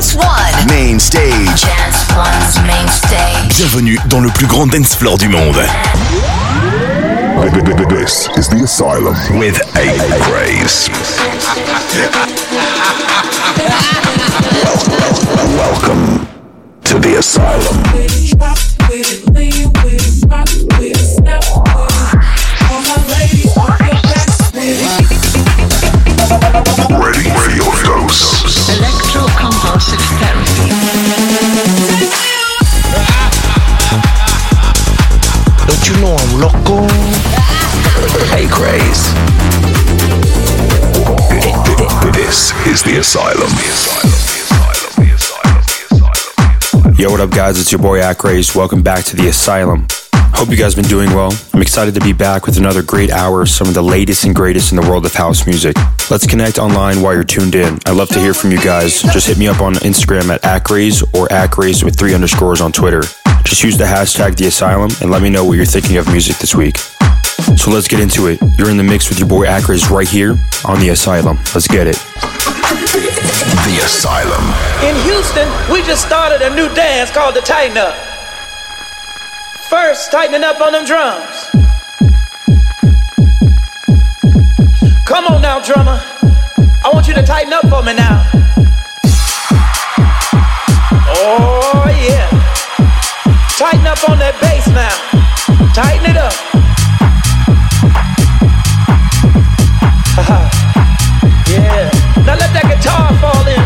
[0.00, 0.66] Dance One.
[0.66, 1.60] Main stage.
[1.60, 3.54] Dance One's main stage.
[3.58, 5.60] Bienvenue dans le plus grand dance floor du monde.
[7.90, 10.88] This is the asylum with a Grace.
[15.58, 16.26] Welcome
[16.84, 17.82] to the asylum.
[26.88, 27.29] Ready?
[36.40, 36.88] Loco?
[38.32, 39.12] Hey Grace.
[42.14, 43.50] This is the asylum.
[46.98, 47.58] Yo, what up, guys?
[47.60, 48.54] It's your boy Acraze.
[48.54, 49.86] Welcome back to the Asylum.
[50.12, 51.32] Hope you guys been doing well.
[51.52, 54.34] I'm excited to be back with another great hour of some of the latest and
[54.34, 55.76] greatest in the world of house music.
[56.10, 57.78] Let's connect online while you're tuned in.
[57.86, 59.02] I'd love to hear from you guys.
[59.02, 63.02] Just hit me up on Instagram at Acraze or Acraze with three underscores on Twitter.
[63.44, 66.36] Just use the hashtag the Asylum and let me know what you're thinking of music
[66.38, 66.76] this week.
[67.56, 68.38] So let's get into it.
[68.56, 71.36] You're in the mix with your boy Acraze right here on the Asylum.
[71.54, 71.96] Let's get it.
[72.70, 74.44] The asylum.
[74.82, 77.94] In Houston, we just started a new dance called the Tighten Up.
[79.68, 81.50] First, tightening up on them drums.
[85.04, 86.00] Come on now, drummer.
[86.82, 88.24] I want you to tighten up for me now.
[91.22, 92.39] Oh, yeah.
[93.60, 94.88] Tighten up on that bass now.
[95.74, 96.32] Tighten it up.
[101.50, 101.90] Yeah.
[102.24, 103.58] Now let that guitar fall in.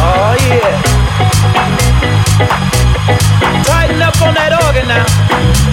[0.00, 0.70] Oh, yeah.
[3.64, 5.63] Tighten up on that organ now.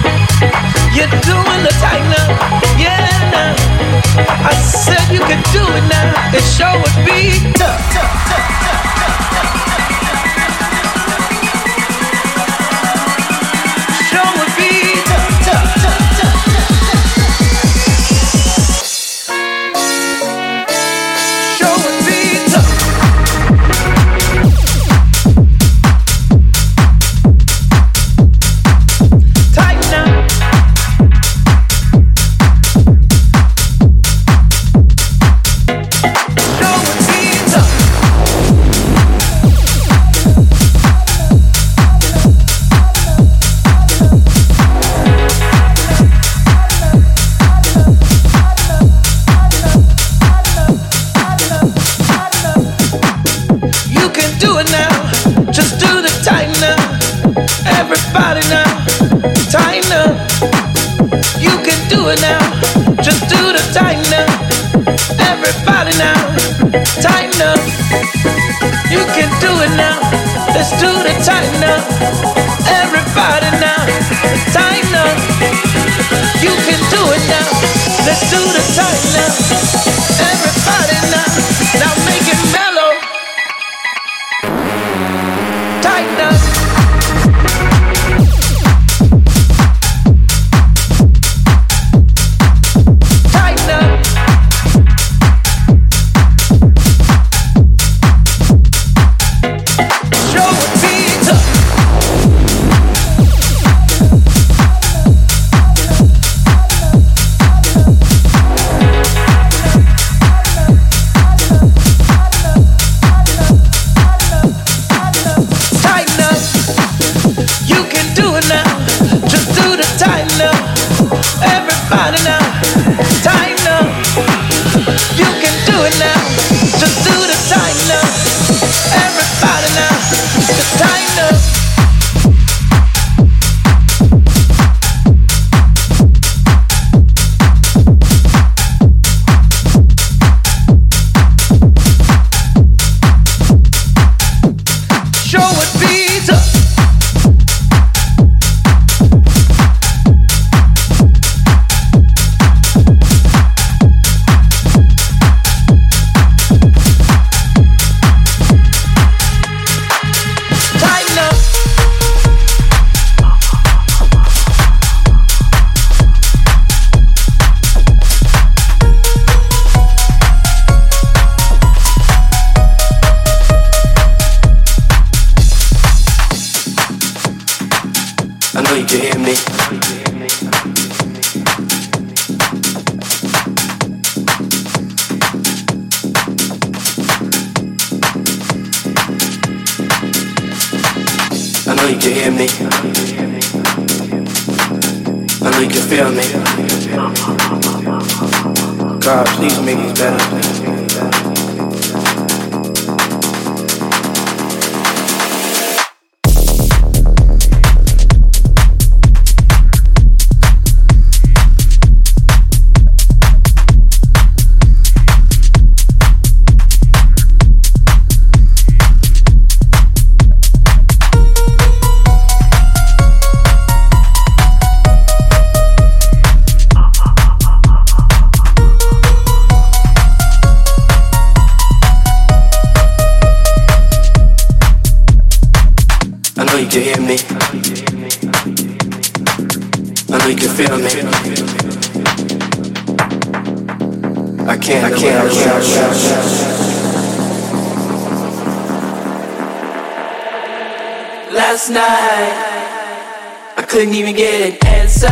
[253.82, 255.08] Couldn't even get an answer.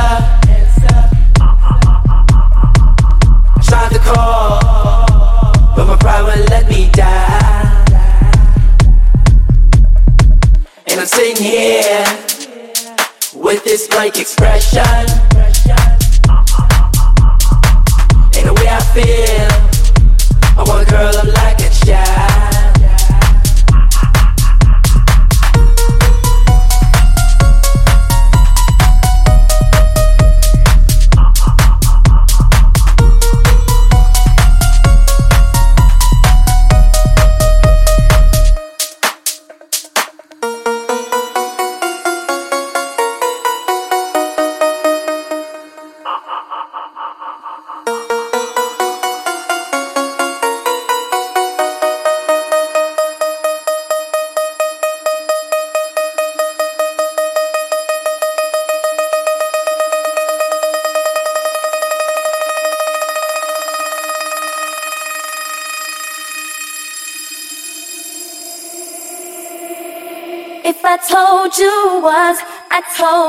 [3.68, 4.60] Tried to call,
[5.74, 7.84] but my pride wouldn't let me die.
[10.86, 12.04] And I'm sitting here
[13.34, 14.99] with this blank expression.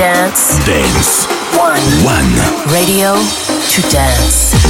[0.00, 0.56] Dance?
[0.64, 1.26] Dance.
[1.58, 1.82] One.
[2.06, 2.72] One.
[2.72, 3.12] Radio
[3.68, 4.69] to dance.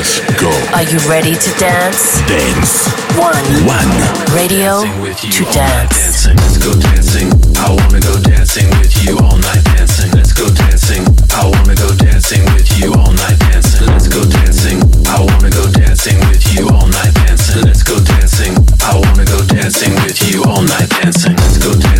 [0.00, 0.48] Let's go.
[0.72, 2.24] Are you ready to dance?
[2.24, 2.88] Dance.
[3.20, 3.36] One.
[3.68, 3.92] One.
[4.32, 6.24] Radio to dance.
[6.24, 7.28] Let's go dancing.
[7.60, 10.10] I wanna go dancing with you all night dancing.
[10.16, 11.04] Let's go dancing.
[11.36, 13.86] I wanna go dancing with you all night dancing.
[13.92, 14.80] Let's go dancing.
[15.04, 17.60] I wanna go dancing with you all night dancing.
[17.60, 18.56] Let's go dancing.
[18.80, 21.36] I wanna go dancing with you all night dancing.
[21.36, 21.99] Let's go dancing.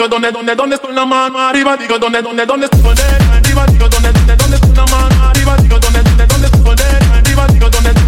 [0.00, 2.96] digo dónde, dónde, dónde estoy la mano arriba, digo dónde, dónde, dónde estoy
[3.36, 6.76] arriba, digo dónde, dónde, dónde estoy la mano arriba, digo dónde, dónde, dónde estoy
[7.12, 7.99] arriba, digo dónde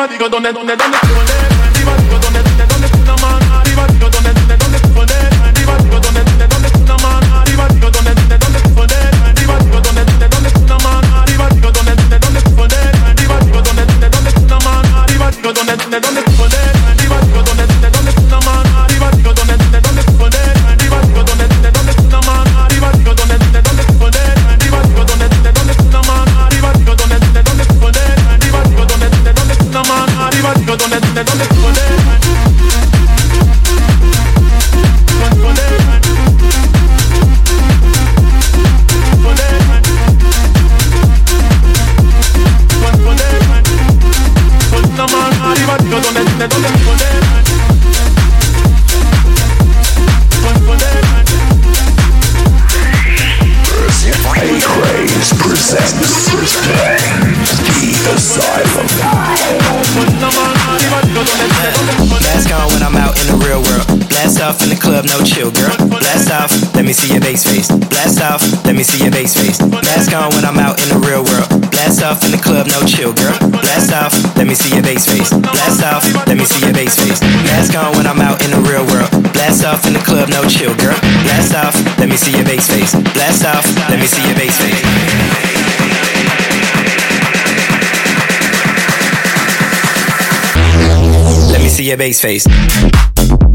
[0.00, 1.19] arriba, digo, ¿dónde, dónde, dónde?
[76.30, 77.20] Let me see your bass face.
[77.50, 79.10] Mask on when I'm out in the real world.
[79.32, 80.94] Blast off in the club, no chill, girl.
[81.26, 82.94] Blast off, let me see your bass face.
[82.94, 84.80] Blast off, let me see your bass face.
[91.50, 93.49] Let me see your bass face.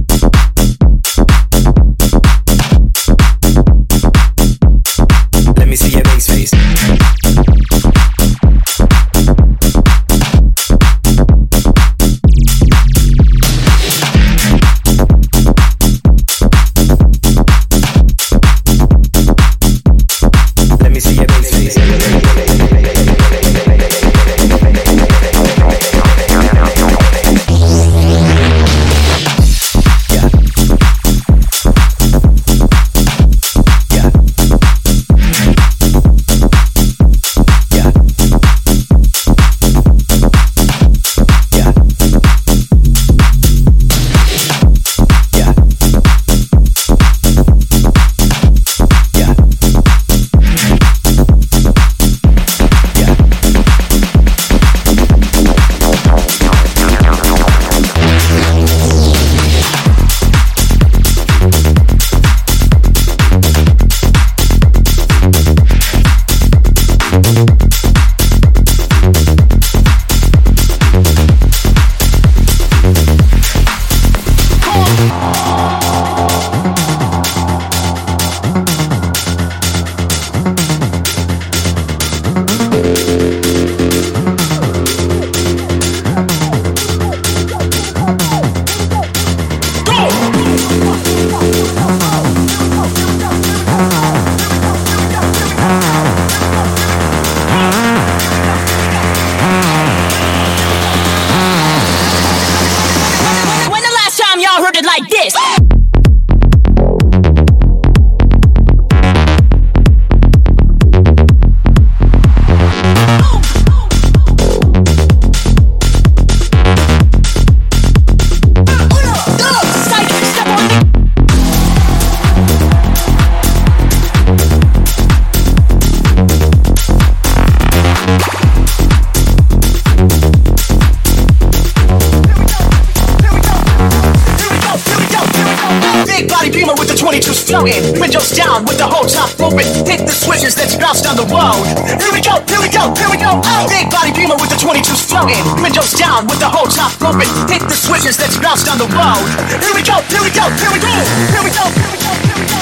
[137.65, 137.99] 22s.
[137.99, 139.65] Windows down with the whole top open.
[139.89, 141.65] Hit the switches, let's bounce down the road.
[141.97, 143.41] Here we go, here we go, here we go.
[143.41, 143.65] Oh.
[143.65, 145.41] Big body beamer with the 22s floating.
[145.61, 147.25] Windows down with the whole top open.
[147.49, 149.25] Hit the switches, let's bounce down the road.
[149.49, 150.93] Here we go, here we go, here we go.
[151.33, 152.61] Here we go, here we go, here we go.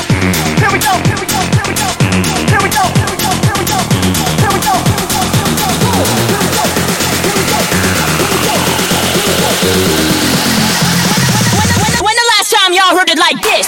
[0.63, 1.87] Here we go, here we go, here we go.
[2.47, 3.79] Here we go, here we go, here we go.
[4.39, 5.99] Here we go, here we go, here we go.
[7.23, 8.63] Here we go, here we go.
[11.63, 13.67] The, when the, when the last time y'all heard it like this?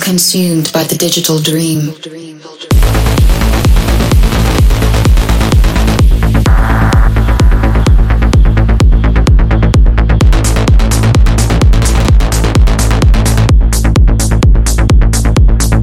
[0.00, 1.92] Consumed by the digital dream.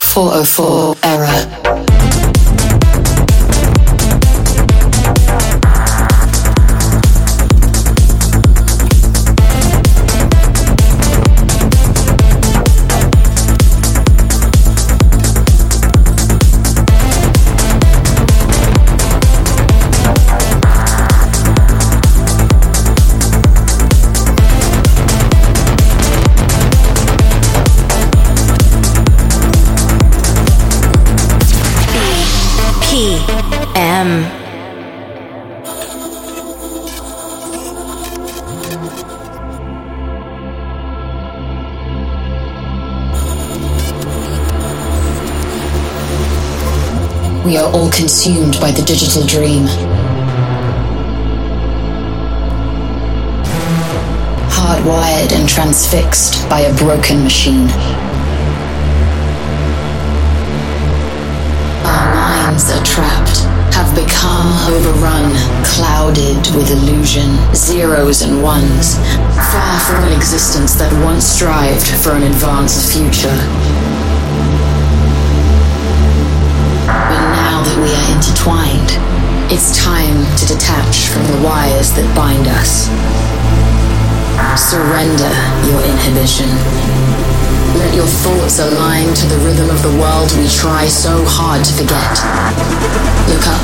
[0.02, 0.97] Four oh four
[47.98, 49.66] consumed by the digital dream.
[54.54, 57.68] Hardwired and transfixed by a broken machine.
[61.90, 63.40] Our minds are trapped,
[63.74, 65.34] have become overrun,
[65.66, 68.98] clouded with illusion, zeros and ones,
[69.50, 73.67] far from an existence that once strived for an advanced future.
[77.76, 78.92] We are intertwined.
[79.52, 82.88] It's time to detach from the wires that bind us.
[84.58, 85.32] Surrender
[85.70, 86.50] your inhibition.
[87.78, 91.74] Let your thoughts align to the rhythm of the world we try so hard to
[91.78, 92.18] forget.
[93.30, 93.62] Look up,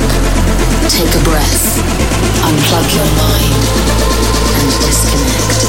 [0.88, 1.82] take a breath,
[2.46, 3.58] unplug your mind,
[4.54, 5.64] and disconnect.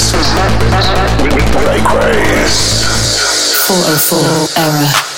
[0.00, 0.12] mix
[1.22, 2.84] with Breakways.
[3.66, 5.09] 404 Error.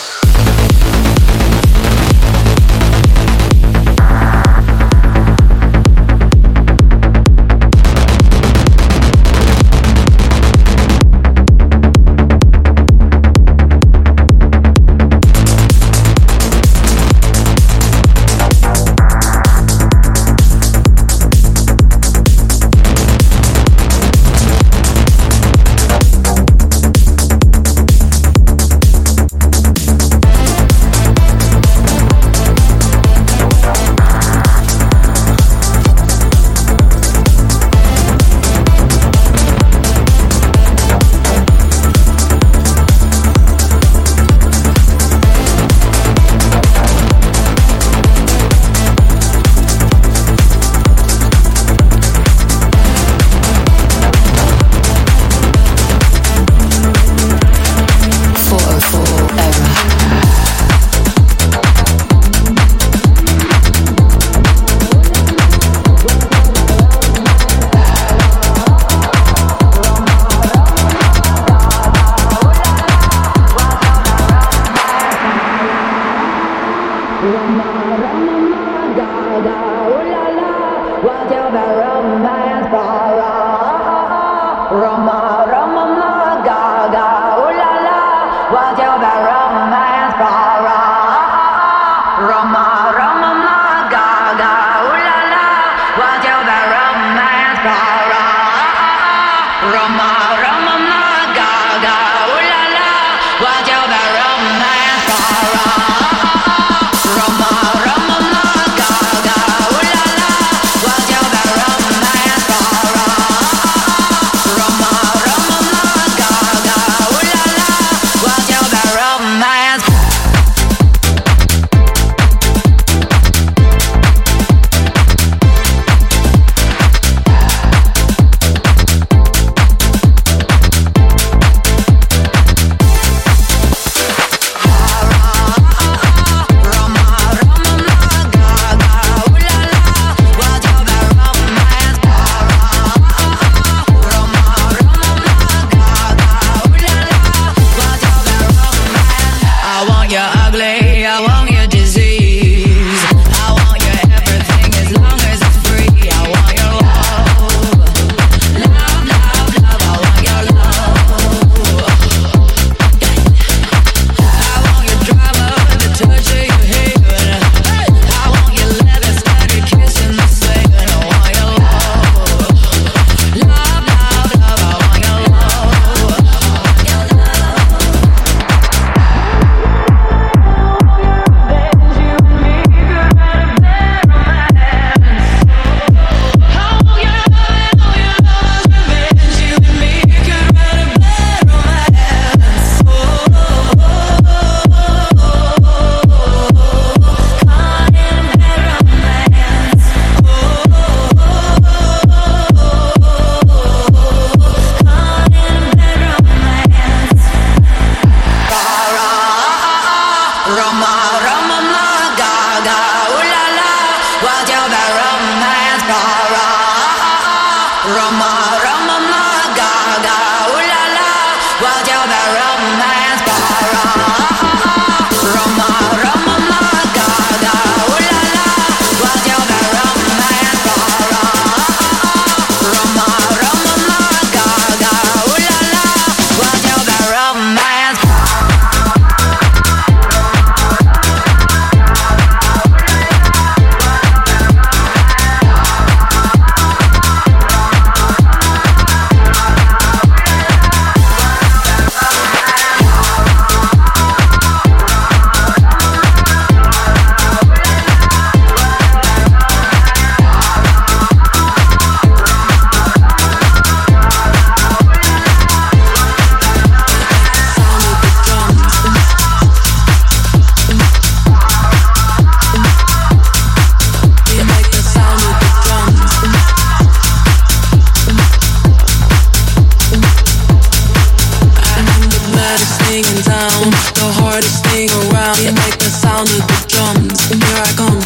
[286.12, 288.00] sound of the drums, and here I come.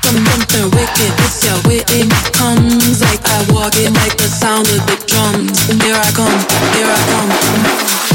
[0.00, 1.44] Dum something wicked, it's
[2.32, 3.02] comes.
[3.02, 6.38] Like I walk it, like the sound of the drums, here I come,
[6.72, 8.11] here I come.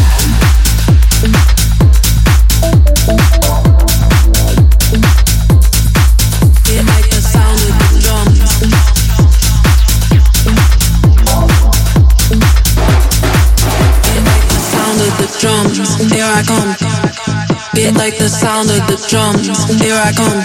[17.88, 19.48] Get like the sound of the drums,
[19.80, 20.44] here I come.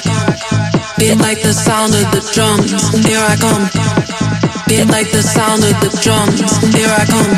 [0.95, 2.70] Get like the sound of the drums,
[3.03, 3.66] here I come.
[4.70, 6.38] Get like the sound of the drums,
[6.70, 7.34] here I come.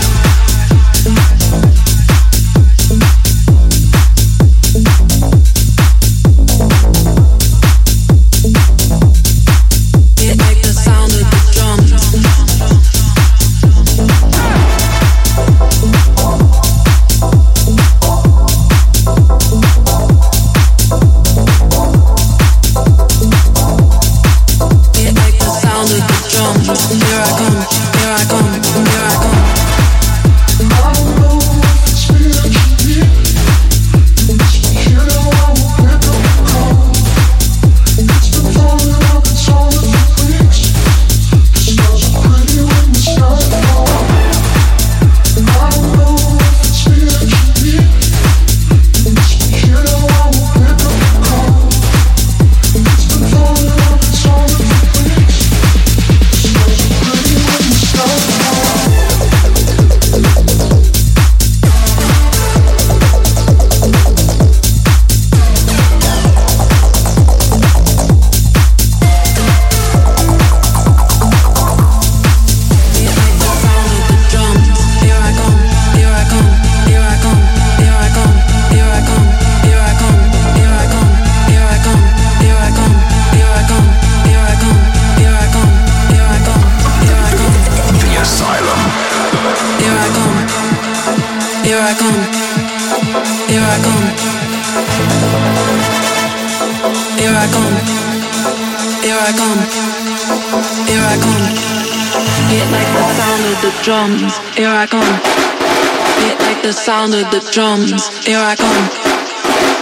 [107.51, 107.91] drums,
[108.25, 108.85] here I come.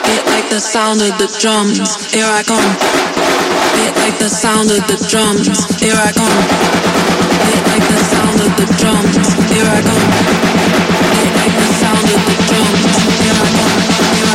[0.07, 1.79] It like the sound of the drums,
[2.11, 2.63] here I come.
[3.83, 5.47] It like the sound of the drums,
[5.81, 6.43] here I come.
[7.51, 9.15] It like the sound of the drums,
[9.51, 10.07] here I come.
[11.19, 12.83] It like the sound of the drums,
[13.19, 14.26] here I come.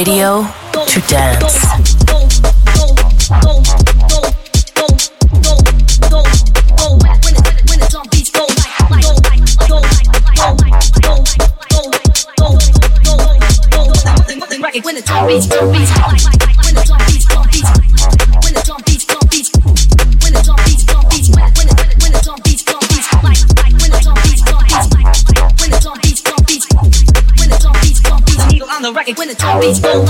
[0.00, 0.29] Radio
[28.92, 30.04] when the drum beats go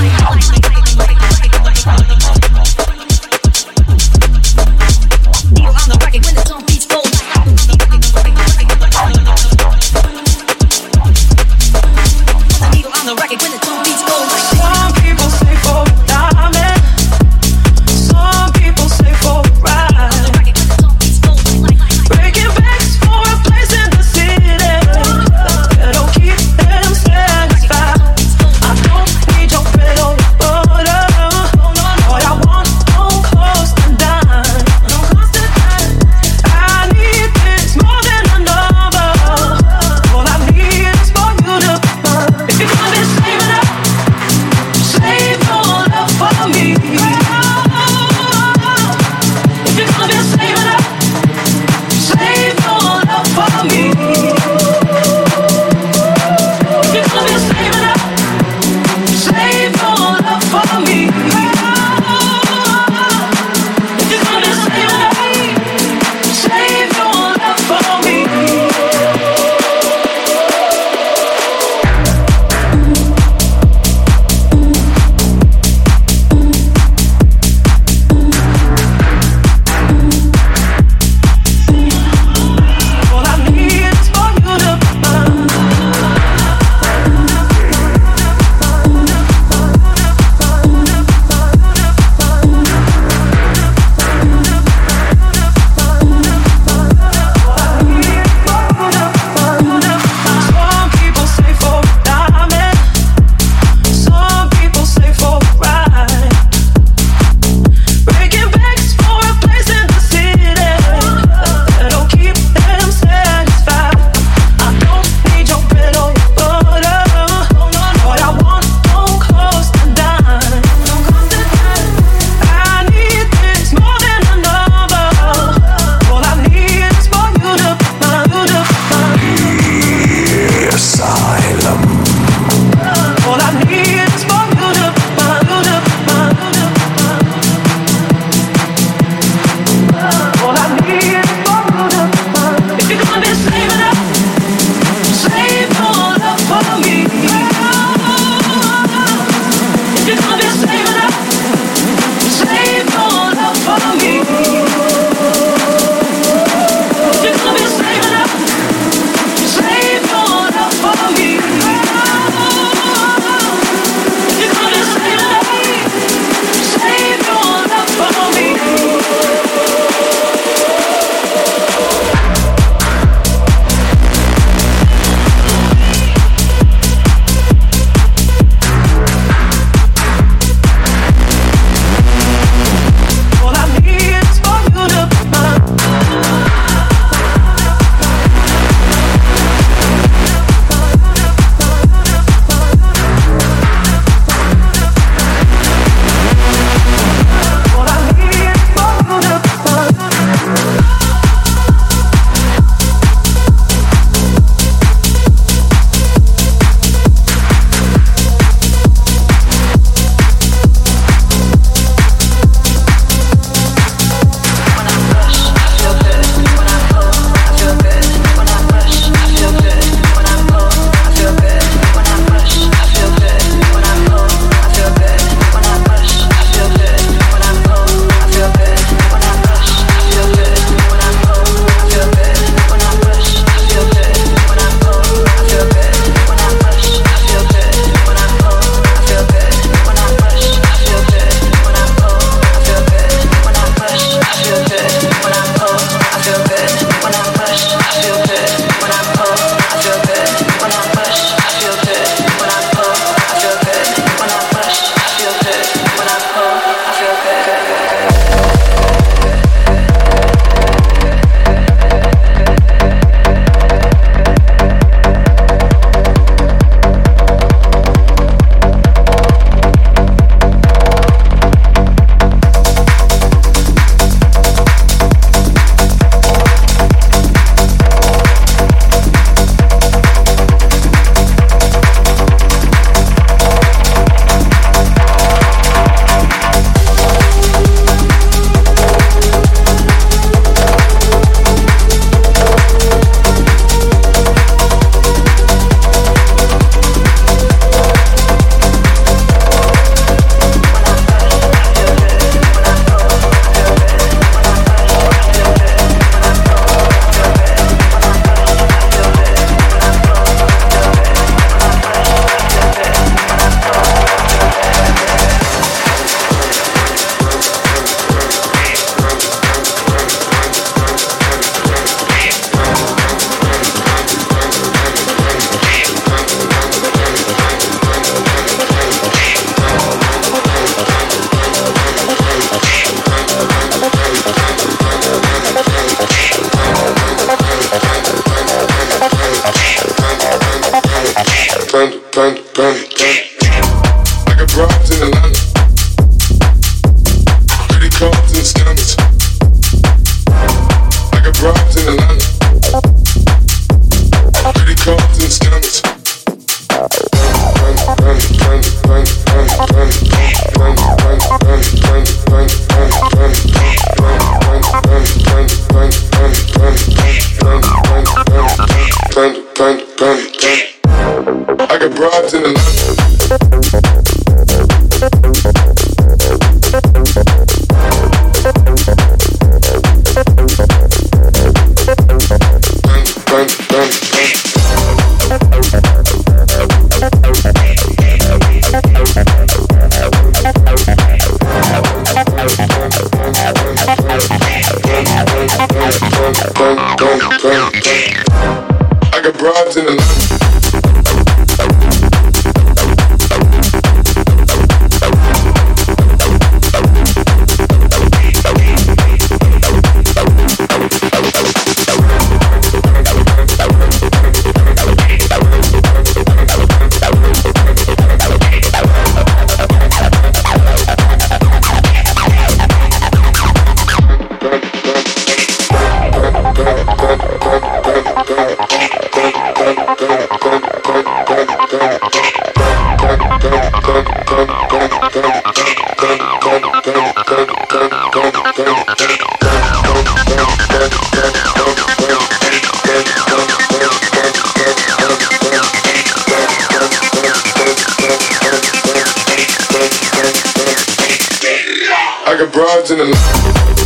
[452.40, 453.79] I got broads in the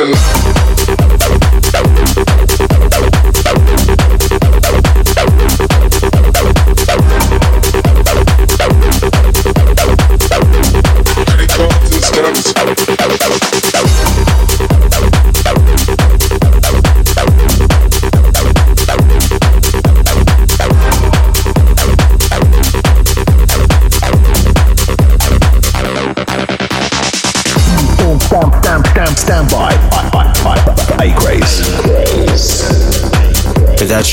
[0.00, 0.37] in the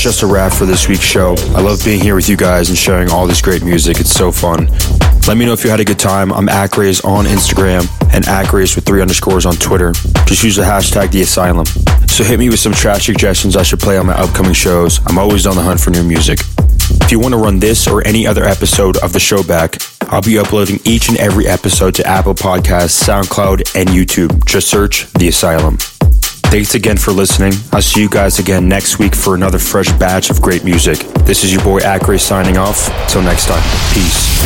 [0.06, 1.34] just a wrap for this week's show.
[1.56, 3.98] I love being here with you guys and sharing all this great music.
[3.98, 4.68] It's so fun.
[5.26, 6.32] Let me know if you had a good time.
[6.32, 9.90] I'm Acraze on Instagram and Acraze with three underscores on Twitter.
[10.24, 11.66] Just use the hashtag The Asylum.
[12.06, 15.00] So hit me with some track suggestions I should play on my upcoming shows.
[15.06, 16.38] I'm always on the hunt for new music.
[17.02, 20.22] If you want to run this or any other episode of the show back, I'll
[20.22, 24.46] be uploading each and every episode to Apple Podcasts, SoundCloud, and YouTube.
[24.46, 25.78] Just search The Asylum.
[26.50, 27.52] Thanks again for listening.
[27.72, 30.98] I'll see you guys again next week for another fresh batch of great music.
[31.26, 32.86] This is your boy Acraze signing off.
[33.10, 33.62] Till next time.
[33.92, 34.45] Peace.